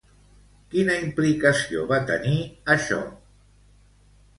Quina 0.71 0.95
implicació 1.01 1.85
va 1.95 2.03
tenir, 2.11 2.35
això? 2.79 3.03